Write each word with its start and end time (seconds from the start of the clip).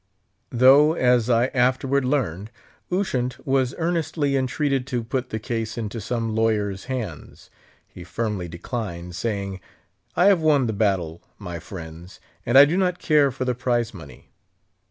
Though, 0.49 0.93
as 0.95 1.29
I 1.29 1.49
afterward 1.49 2.05
learned, 2.05 2.49
Ushant 2.91 3.37
was 3.45 3.75
earnestly 3.77 4.35
entreated 4.35 4.87
to 4.87 5.03
put 5.03 5.29
the 5.29 5.37
case 5.37 5.77
into 5.77 6.01
some 6.01 6.33
lawyer's 6.35 6.85
hands, 6.85 7.51
he 7.87 8.03
firmly 8.03 8.47
declined, 8.47 9.15
saying, 9.15 9.59
"I 10.15 10.25
have 10.25 10.41
won 10.41 10.65
the 10.65 10.73
battle, 10.73 11.21
my 11.37 11.59
friends, 11.59 12.19
and 12.47 12.57
I 12.57 12.65
do 12.65 12.77
not 12.77 12.97
care 12.97 13.29
for 13.29 13.45
the 13.45 13.53
prize 13.53 13.93
money." 13.93 14.31